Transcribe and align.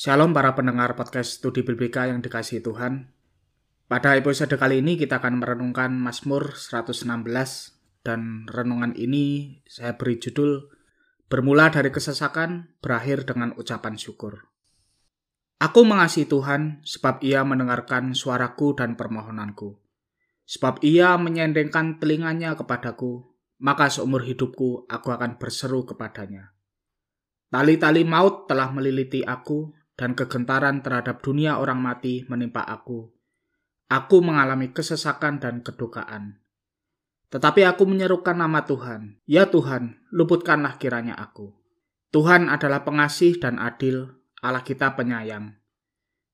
Shalom 0.00 0.32
para 0.32 0.56
pendengar 0.56 0.96
podcast 0.96 1.36
Studi 1.36 1.60
Biblika 1.60 2.08
yang 2.08 2.24
dikasihi 2.24 2.64
Tuhan. 2.64 3.12
Pada 3.84 4.16
episode 4.16 4.56
kali 4.56 4.80
ini 4.80 4.96
kita 4.96 5.20
akan 5.20 5.44
merenungkan 5.44 5.92
Mazmur 5.92 6.56
116 6.56 7.04
dan 8.00 8.48
renungan 8.48 8.96
ini 8.96 9.60
saya 9.68 10.00
beri 10.00 10.16
judul 10.16 10.72
Bermula 11.28 11.68
dari 11.68 11.92
kesesakan, 11.92 12.80
berakhir 12.80 13.28
dengan 13.28 13.52
ucapan 13.60 14.00
syukur. 14.00 14.48
Aku 15.60 15.84
mengasihi 15.84 16.24
Tuhan 16.24 16.80
sebab 16.80 17.20
ia 17.20 17.44
mendengarkan 17.44 18.16
suaraku 18.16 18.72
dan 18.80 18.96
permohonanku. 18.96 19.84
Sebab 20.48 20.80
ia 20.80 21.12
menyendengkan 21.20 22.00
telinganya 22.00 22.56
kepadaku, 22.56 23.36
maka 23.60 23.92
seumur 23.92 24.24
hidupku 24.24 24.88
aku 24.88 25.12
akan 25.12 25.36
berseru 25.36 25.84
kepadanya. 25.84 26.56
Tali-tali 27.52 28.06
maut 28.08 28.48
telah 28.48 28.72
meliliti 28.72 29.26
aku, 29.26 29.76
dan 30.00 30.16
kegentaran 30.16 30.80
terhadap 30.80 31.20
dunia 31.20 31.60
orang 31.60 31.76
mati 31.76 32.24
menimpa 32.24 32.64
aku. 32.64 33.12
Aku 33.92 34.24
mengalami 34.24 34.72
kesesakan 34.72 35.36
dan 35.44 35.60
kedukaan. 35.60 36.40
Tetapi 37.28 37.68
aku 37.68 37.84
menyerukan 37.84 38.32
nama 38.32 38.64
Tuhan. 38.64 39.20
Ya 39.28 39.52
Tuhan, 39.52 40.00
luputkanlah 40.08 40.80
kiranya 40.80 41.20
aku. 41.20 41.52
Tuhan 42.16 42.48
adalah 42.48 42.80
pengasih 42.80 43.36
dan 43.36 43.60
adil, 43.60 44.08
Allah 44.40 44.64
kita 44.64 44.96
penyayang. 44.96 45.60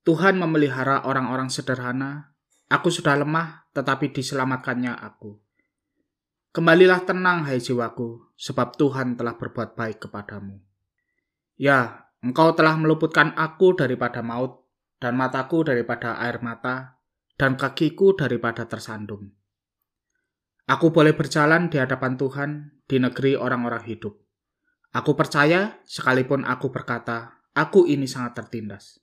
Tuhan 0.07 0.39
memelihara 0.39 1.03
orang-orang 1.03 1.51
sederhana. 1.51 2.39
Aku 2.71 2.95
sudah 2.95 3.19
lemah, 3.19 3.67
tetapi 3.75 4.15
diselamatkannya 4.15 4.95
aku. 4.95 5.43
Kembalilah 6.55 7.03
tenang, 7.03 7.45
hai 7.45 7.59
jiwaku, 7.59 8.33
sebab 8.39 8.79
Tuhan 8.79 9.19
telah 9.19 9.37
berbuat 9.37 9.75
baik 9.77 10.09
kepadamu. 10.09 10.63
Ya, 11.61 12.06
engkau 12.25 12.53
telah 12.57 12.77
meluputkan 12.79 13.35
aku 13.37 13.77
daripada 13.77 14.21
maut, 14.21 14.65
dan 14.97 15.17
mataku 15.17 15.65
daripada 15.65 16.17
air 16.21 16.41
mata, 16.41 17.01
dan 17.37 17.57
kakiku 17.57 18.17
daripada 18.17 18.65
tersandung. 18.65 19.33
Aku 20.67 20.91
boleh 20.91 21.15
berjalan 21.15 21.71
di 21.71 21.79
hadapan 21.79 22.19
Tuhan 22.19 22.51
di 22.89 22.97
negeri 22.99 23.39
orang-orang 23.39 23.87
hidup. 23.87 24.19
Aku 24.97 25.15
percaya, 25.15 25.79
sekalipun 25.85 26.43
aku 26.43 26.73
berkata, 26.73 27.45
aku 27.55 27.85
ini 27.87 28.09
sangat 28.09 28.43
tertindas. 28.43 28.99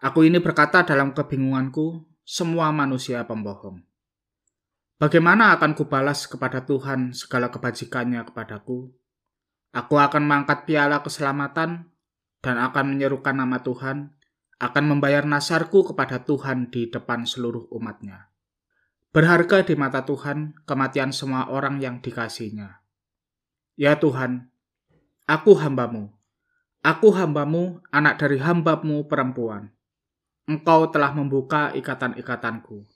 Aku 0.00 0.24
ini 0.24 0.42
berkata 0.42 0.82
dalam 0.82 1.14
kebingunganku, 1.14 2.08
semua 2.24 2.74
manusia 2.74 3.22
pembohong. 3.28 3.84
Bagaimana 4.98 5.54
akan 5.54 5.78
kubalas 5.78 6.26
kepada 6.26 6.66
Tuhan 6.66 7.14
segala 7.14 7.54
kebajikannya 7.54 8.26
kepadaku? 8.26 8.90
Aku 9.70 9.94
akan 9.94 10.26
mengangkat 10.26 10.66
piala 10.66 11.04
keselamatan 11.06 11.86
dan 12.44 12.58
akan 12.58 12.94
menyerukan 12.96 13.34
nama 13.34 13.62
Tuhan, 13.62 14.14
akan 14.58 14.84
membayar 14.84 15.22
nasarku 15.22 15.86
kepada 15.94 16.26
Tuhan 16.26 16.70
di 16.70 16.90
depan 16.90 17.22
seluruh 17.22 17.70
umatnya. 17.70 18.30
Berharga 19.14 19.64
di 19.64 19.74
mata 19.78 20.04
Tuhan 20.04 20.52
kematian 20.68 21.14
semua 21.14 21.48
orang 21.48 21.80
yang 21.80 22.04
dikasihnya. 22.04 22.84
Ya 23.78 23.96
Tuhan, 23.96 24.52
aku 25.24 25.56
hambamu. 25.56 26.12
Aku 26.84 27.10
hambamu, 27.16 27.82
anak 27.90 28.20
dari 28.20 28.38
hambamu 28.38 29.08
perempuan. 29.08 29.72
Engkau 30.44 30.92
telah 30.92 31.16
membuka 31.16 31.72
ikatan-ikatanku. 31.74 32.86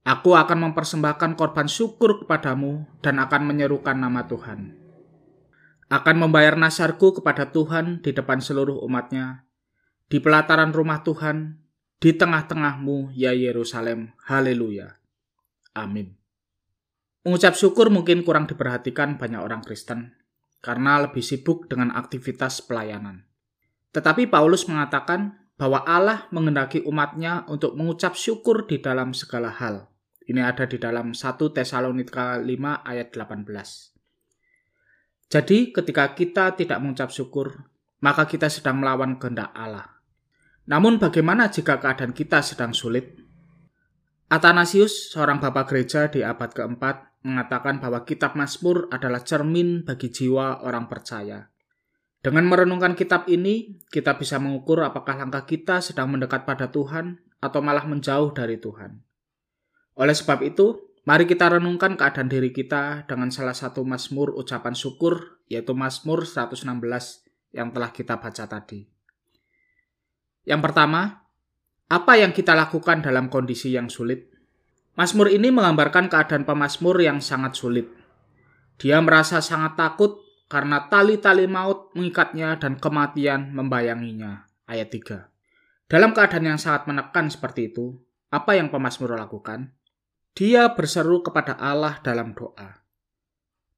Aku 0.00 0.30
akan 0.32 0.72
mempersembahkan 0.72 1.36
korban 1.36 1.68
syukur 1.68 2.24
kepadamu 2.24 2.88
dan 3.04 3.20
akan 3.20 3.52
menyerukan 3.52 4.00
nama 4.00 4.24
Tuhan. 4.24 4.79
Akan 5.90 6.22
membayar 6.22 6.54
nasarku 6.54 7.18
kepada 7.18 7.50
Tuhan 7.50 7.98
di 7.98 8.14
depan 8.14 8.38
seluruh 8.38 8.78
umatnya, 8.86 9.42
di 10.06 10.22
pelataran 10.22 10.70
rumah 10.70 11.02
Tuhan, 11.02 11.58
di 11.98 12.14
tengah-tengahmu, 12.14 13.10
ya 13.12 13.34
Yerusalem. 13.34 14.14
Haleluya. 14.22 15.02
Amin. 15.74 16.14
Mengucap 17.26 17.52
syukur 17.58 17.92
mungkin 17.92 18.24
kurang 18.24 18.48
diperhatikan 18.48 19.20
banyak 19.20 19.42
orang 19.42 19.60
Kristen 19.60 20.16
karena 20.64 21.04
lebih 21.04 21.20
sibuk 21.20 21.68
dengan 21.68 21.92
aktivitas 21.92 22.64
pelayanan. 22.64 23.28
Tetapi 23.92 24.30
Paulus 24.30 24.64
mengatakan 24.70 25.50
bahwa 25.60 25.84
Allah 25.84 26.24
mengendaki 26.32 26.80
umatnya 26.88 27.44
untuk 27.50 27.76
mengucap 27.76 28.16
syukur 28.16 28.64
di 28.64 28.80
dalam 28.80 29.12
segala 29.12 29.52
hal. 29.52 29.92
Ini 30.24 30.40
ada 30.40 30.64
di 30.64 30.80
dalam 30.80 31.12
1 31.12 31.36
Tesalonika 31.52 32.38
5 32.40 32.46
ayat 32.86 33.12
18. 33.12 33.99
Jadi 35.30 35.70
ketika 35.70 36.10
kita 36.18 36.58
tidak 36.58 36.82
mengucap 36.82 37.14
syukur, 37.14 37.70
maka 38.02 38.26
kita 38.26 38.50
sedang 38.50 38.82
melawan 38.82 39.14
kehendak 39.14 39.54
Allah. 39.54 40.02
Namun 40.66 40.98
bagaimana 40.98 41.46
jika 41.46 41.78
keadaan 41.78 42.10
kita 42.10 42.42
sedang 42.42 42.74
sulit? 42.74 43.14
Athanasius, 44.26 45.14
seorang 45.14 45.38
bapak 45.38 45.70
gereja 45.70 46.10
di 46.10 46.26
abad 46.26 46.50
keempat, 46.50 47.22
mengatakan 47.22 47.78
bahwa 47.78 48.02
kitab 48.02 48.34
Mazmur 48.34 48.90
adalah 48.90 49.22
cermin 49.22 49.86
bagi 49.86 50.10
jiwa 50.10 50.66
orang 50.66 50.90
percaya. 50.90 51.46
Dengan 52.20 52.50
merenungkan 52.50 52.98
kitab 52.98 53.30
ini, 53.30 53.80
kita 53.86 54.18
bisa 54.18 54.42
mengukur 54.42 54.82
apakah 54.82 55.14
langkah 55.14 55.46
kita 55.46 55.78
sedang 55.78 56.10
mendekat 56.10 56.42
pada 56.42 56.68
Tuhan 56.68 57.22
atau 57.38 57.62
malah 57.62 57.86
menjauh 57.86 58.34
dari 58.34 58.58
Tuhan. 58.60 58.98
Oleh 59.94 60.12
sebab 60.12 60.42
itu, 60.42 60.89
mari 61.10 61.26
kita 61.26 61.58
renungkan 61.58 61.98
keadaan 61.98 62.30
diri 62.30 62.54
kita 62.54 63.02
dengan 63.10 63.34
salah 63.34 63.50
satu 63.50 63.82
Mazmur 63.82 64.30
ucapan 64.38 64.78
syukur, 64.78 65.42
yaitu 65.50 65.74
Mazmur 65.74 66.22
116 66.22 66.70
yang 67.50 67.74
telah 67.74 67.90
kita 67.90 68.22
baca 68.22 68.46
tadi. 68.46 68.86
Yang 70.46 70.70
pertama, 70.70 71.26
apa 71.90 72.14
yang 72.14 72.30
kita 72.30 72.54
lakukan 72.54 73.02
dalam 73.02 73.26
kondisi 73.26 73.74
yang 73.74 73.90
sulit? 73.90 74.30
Mazmur 74.94 75.34
ini 75.34 75.50
menggambarkan 75.50 76.06
keadaan 76.06 76.46
pemazmur 76.46 77.02
yang 77.02 77.18
sangat 77.18 77.58
sulit. 77.58 77.90
Dia 78.78 79.02
merasa 79.02 79.42
sangat 79.42 79.74
takut 79.74 80.22
karena 80.46 80.86
tali-tali 80.86 81.50
maut 81.50 81.90
mengikatnya 81.98 82.54
dan 82.62 82.78
kematian 82.78 83.50
membayanginya. 83.50 84.46
Ayat 84.70 84.94
3. 84.94 85.26
Dalam 85.90 86.14
keadaan 86.14 86.54
yang 86.54 86.60
sangat 86.62 86.86
menekan 86.86 87.26
seperti 87.34 87.74
itu, 87.74 87.98
apa 88.30 88.54
yang 88.54 88.70
pemazmur 88.70 89.18
lakukan? 89.18 89.74
Dia 90.34 90.72
berseru 90.72 91.22
kepada 91.26 91.58
Allah 91.58 91.98
dalam 92.00 92.32
doa. 92.32 92.80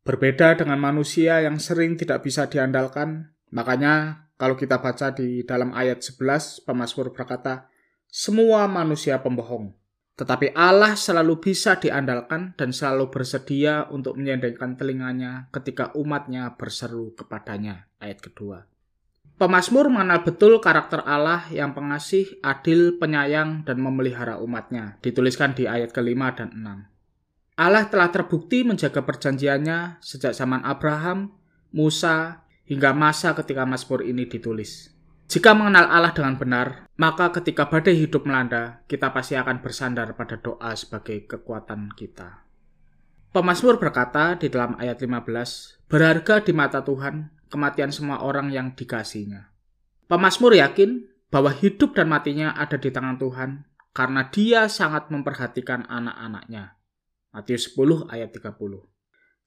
Berbeda 0.02 0.58
dengan 0.58 0.82
manusia 0.82 1.38
yang 1.38 1.62
sering 1.62 1.94
tidak 1.94 2.26
bisa 2.26 2.50
diandalkan, 2.50 3.32
makanya 3.54 4.26
kalau 4.34 4.58
kita 4.58 4.82
baca 4.82 5.14
di 5.14 5.46
dalam 5.46 5.70
ayat 5.70 6.02
11, 6.02 6.66
pemazmur 6.66 7.14
berkata, 7.14 7.70
semua 8.10 8.66
manusia 8.66 9.22
pembohong. 9.22 9.70
Tetapi 10.18 10.52
Allah 10.52 10.98
selalu 10.98 11.38
bisa 11.40 11.78
diandalkan 11.78 12.52
dan 12.58 12.74
selalu 12.74 13.08
bersedia 13.08 13.88
untuk 13.88 14.18
menyendengkan 14.18 14.76
telinganya 14.76 15.48
ketika 15.54 15.94
umatnya 15.96 16.58
berseru 16.58 17.14
kepadanya. 17.16 17.88
Ayat 18.02 18.20
kedua. 18.20 18.71
Pemasmur 19.42 19.90
mengenal 19.90 20.22
betul 20.22 20.62
karakter 20.62 21.02
Allah 21.02 21.42
yang 21.50 21.74
pengasih, 21.74 22.38
adil, 22.46 23.02
penyayang, 23.02 23.66
dan 23.66 23.82
memelihara 23.82 24.38
umatnya. 24.38 25.02
Dituliskan 25.02 25.58
di 25.58 25.66
ayat 25.66 25.90
kelima 25.90 26.30
dan 26.30 26.54
enam. 26.54 26.86
Allah 27.58 27.90
telah 27.90 28.14
terbukti 28.14 28.62
menjaga 28.62 29.02
perjanjiannya 29.02 29.98
sejak 29.98 30.30
zaman 30.30 30.62
Abraham, 30.62 31.34
Musa, 31.74 32.46
hingga 32.70 32.94
masa 32.94 33.34
ketika 33.34 33.66
Mazmur 33.66 34.06
ini 34.06 34.30
ditulis. 34.30 34.94
Jika 35.26 35.58
mengenal 35.58 35.90
Allah 35.90 36.14
dengan 36.14 36.38
benar, 36.38 36.86
maka 36.94 37.34
ketika 37.34 37.66
badai 37.66 37.98
hidup 37.98 38.22
melanda, 38.22 38.86
kita 38.86 39.10
pasti 39.10 39.34
akan 39.34 39.58
bersandar 39.58 40.14
pada 40.14 40.38
doa 40.38 40.70
sebagai 40.78 41.26
kekuatan 41.26 41.90
kita. 41.98 42.46
Pemasmur 43.34 43.82
berkata 43.82 44.38
di 44.38 44.46
dalam 44.46 44.78
ayat 44.78 45.02
15, 45.02 45.90
berharga 45.90 46.46
di 46.46 46.54
mata 46.54 46.86
Tuhan 46.86 47.41
kematian 47.52 47.92
semua 47.92 48.24
orang 48.24 48.48
yang 48.48 48.72
dikasihnya. 48.72 49.52
Pemasmur 50.08 50.56
yakin 50.56 51.04
bahwa 51.28 51.52
hidup 51.52 51.92
dan 51.92 52.08
matinya 52.08 52.56
ada 52.56 52.80
di 52.80 52.88
tangan 52.88 53.20
Tuhan 53.20 53.50
karena 53.92 54.32
dia 54.32 54.72
sangat 54.72 55.12
memperhatikan 55.12 55.84
anak-anaknya. 55.84 56.80
Matius 57.32 57.72
10 57.72 58.08
ayat 58.08 58.32
30. 58.32 58.56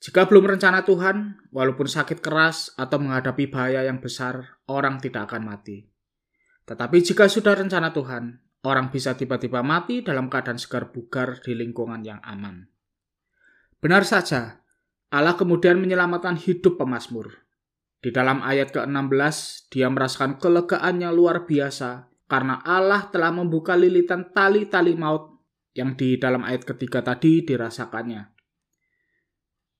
Jika 0.01 0.29
belum 0.29 0.57
rencana 0.57 0.85
Tuhan, 0.85 1.49
walaupun 1.49 1.89
sakit 1.89 2.21
keras 2.21 2.73
atau 2.77 3.01
menghadapi 3.01 3.49
bahaya 3.49 3.85
yang 3.85 4.01
besar, 4.01 4.61
orang 4.69 5.01
tidak 5.01 5.33
akan 5.33 5.49
mati. 5.49 5.89
Tetapi 6.65 6.97
jika 7.01 7.29
sudah 7.29 7.57
rencana 7.57 7.93
Tuhan, 7.93 8.41
orang 8.65 8.89
bisa 8.89 9.13
tiba-tiba 9.13 9.61
mati 9.61 10.01
dalam 10.01 10.29
keadaan 10.29 10.57
segar 10.57 10.89
bugar 10.89 11.41
di 11.45 11.53
lingkungan 11.53 12.01
yang 12.01 12.17
aman. 12.25 12.65
Benar 13.77 14.01
saja, 14.01 14.65
Allah 15.13 15.37
kemudian 15.37 15.77
menyelamatkan 15.77 16.41
hidup 16.41 16.81
pemazmur. 16.81 17.44
Di 18.05 18.13
dalam 18.13 18.45
ayat 18.45 18.69
ke-16, 18.69 19.65
dia 19.73 19.89
merasakan 19.89 20.37
kelegaannya 20.37 21.09
luar 21.09 21.49
biasa 21.49 22.05
karena 22.29 22.61
Allah 22.61 23.09
telah 23.09 23.33
membuka 23.33 23.73
lilitan 23.73 24.29
tali-tali 24.29 24.93
maut 24.93 25.41
yang 25.73 25.97
di 25.97 26.13
dalam 26.21 26.45
ayat 26.45 26.69
ketiga 26.69 27.01
tadi 27.01 27.41
dirasakannya. 27.41 28.29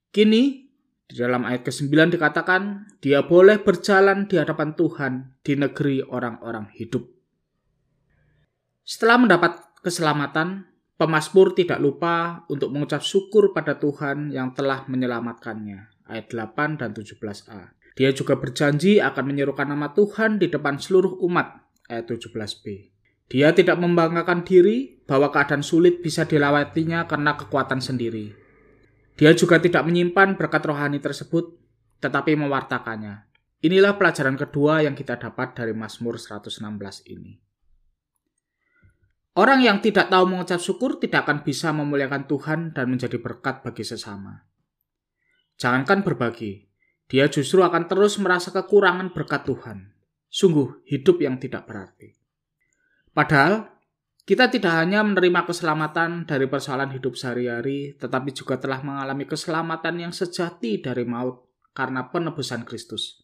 Kini, 0.10 0.66
Di 1.06 1.22
dalam 1.22 1.46
ayat 1.46 1.70
ke-9 1.70 2.18
dikatakan, 2.18 2.90
dia 2.98 3.22
boleh 3.22 3.62
berjalan 3.62 4.26
di 4.26 4.42
hadapan 4.42 4.74
Tuhan 4.74 5.38
di 5.46 5.54
negeri 5.54 6.02
orang-orang 6.02 6.74
hidup. 6.74 7.06
Setelah 8.82 9.22
mendapat 9.22 9.86
keselamatan, 9.86 10.66
pemazmur 10.98 11.54
tidak 11.54 11.78
lupa 11.78 12.42
untuk 12.50 12.74
mengucap 12.74 13.06
syukur 13.06 13.54
pada 13.54 13.78
Tuhan 13.78 14.34
yang 14.34 14.58
telah 14.58 14.90
menyelamatkannya. 14.90 16.10
Ayat 16.10 16.26
8 16.34 16.82
dan 16.82 16.90
17a. 16.98 17.85
Dia 17.96 18.12
juga 18.12 18.36
berjanji 18.36 19.00
akan 19.00 19.24
menyerukan 19.24 19.72
nama 19.72 19.96
Tuhan 19.96 20.38
di 20.38 20.52
depan 20.52 20.76
seluruh 20.76 21.24
umat. 21.24 21.64
Ayat 21.88 22.12
17b. 22.12 22.92
Dia 23.32 23.56
tidak 23.56 23.80
membanggakan 23.80 24.44
diri 24.44 25.02
bahwa 25.08 25.32
keadaan 25.32 25.64
sulit 25.64 26.04
bisa 26.04 26.28
dilewatinya 26.28 27.08
karena 27.08 27.40
kekuatan 27.40 27.80
sendiri. 27.80 28.36
Dia 29.16 29.32
juga 29.32 29.64
tidak 29.64 29.88
menyimpan 29.88 30.36
berkat 30.36 30.68
rohani 30.68 31.00
tersebut, 31.00 31.56
tetapi 32.04 32.36
mewartakannya. 32.36 33.32
Inilah 33.64 33.96
pelajaran 33.96 34.36
kedua 34.36 34.84
yang 34.84 34.94
kita 34.94 35.16
dapat 35.18 35.56
dari 35.56 35.72
Mazmur 35.72 36.20
116 36.20 36.62
ini. 37.10 37.40
Orang 39.36 39.64
yang 39.64 39.80
tidak 39.80 40.12
tahu 40.12 40.28
mengucap 40.30 40.60
syukur 40.60 41.00
tidak 41.00 41.28
akan 41.28 41.44
bisa 41.48 41.72
memuliakan 41.72 42.28
Tuhan 42.28 42.60
dan 42.76 42.86
menjadi 42.92 43.18
berkat 43.20 43.64
bagi 43.64 43.84
sesama. 43.84 44.48
Jangankan 45.56 46.04
berbagi, 46.04 46.68
dia 47.06 47.30
justru 47.30 47.62
akan 47.62 47.86
terus 47.86 48.18
merasa 48.18 48.50
kekurangan 48.50 49.14
berkat 49.14 49.46
Tuhan. 49.46 49.94
Sungguh 50.30 50.84
hidup 50.90 51.22
yang 51.22 51.38
tidak 51.38 51.70
berarti. 51.70 52.18
Padahal 53.16 53.72
kita 54.26 54.50
tidak 54.50 54.74
hanya 54.74 55.06
menerima 55.06 55.46
keselamatan 55.46 56.26
dari 56.26 56.50
persoalan 56.50 56.90
hidup 56.98 57.14
sehari-hari, 57.14 57.94
tetapi 57.94 58.34
juga 58.34 58.58
telah 58.58 58.82
mengalami 58.82 59.30
keselamatan 59.30 60.02
yang 60.02 60.10
sejati 60.10 60.82
dari 60.82 61.06
maut 61.06 61.46
karena 61.78 62.10
penebusan 62.10 62.66
Kristus. 62.66 63.22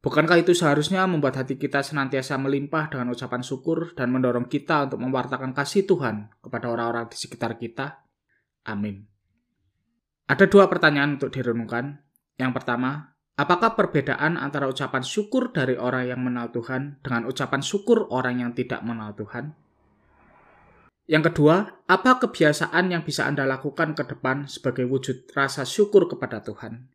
Bukankah 0.00 0.40
itu 0.40 0.56
seharusnya 0.56 1.04
membuat 1.04 1.38
hati 1.38 1.60
kita 1.60 1.84
senantiasa 1.84 2.40
melimpah 2.40 2.90
dengan 2.90 3.12
ucapan 3.12 3.44
syukur 3.44 3.92
dan 3.92 4.08
mendorong 4.10 4.48
kita 4.48 4.88
untuk 4.88 4.98
mewartakan 4.98 5.52
kasih 5.52 5.84
Tuhan 5.84 6.32
kepada 6.40 6.72
orang-orang 6.72 7.06
di 7.12 7.16
sekitar 7.20 7.60
kita? 7.60 8.02
Amin. 8.66 9.04
Ada 10.26 10.48
dua 10.48 10.66
pertanyaan 10.72 11.20
untuk 11.20 11.30
direnungkan. 11.30 12.09
Yang 12.40 12.56
pertama, 12.56 13.12
apakah 13.36 13.76
perbedaan 13.76 14.40
antara 14.40 14.64
ucapan 14.64 15.04
syukur 15.04 15.52
dari 15.52 15.76
orang 15.76 16.08
yang 16.08 16.24
mengenal 16.24 16.48
Tuhan 16.48 17.04
dengan 17.04 17.28
ucapan 17.28 17.60
syukur 17.60 18.08
orang 18.08 18.40
yang 18.40 18.56
tidak 18.56 18.80
mengenal 18.80 19.12
Tuhan? 19.12 19.52
Yang 21.04 21.22
kedua, 21.28 21.84
apa 21.84 22.16
kebiasaan 22.16 22.96
yang 22.96 23.04
bisa 23.04 23.28
Anda 23.28 23.44
lakukan 23.44 23.92
ke 23.92 24.08
depan 24.08 24.48
sebagai 24.48 24.88
wujud 24.88 25.28
rasa 25.36 25.68
syukur 25.68 26.08
kepada 26.08 26.40
Tuhan? 26.40 26.88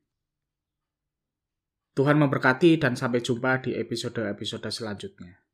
Tuhan 1.94 2.18
memberkati 2.18 2.82
dan 2.82 2.98
sampai 2.98 3.22
jumpa 3.22 3.62
di 3.62 3.78
episode-episode 3.78 4.68
selanjutnya. 4.74 5.45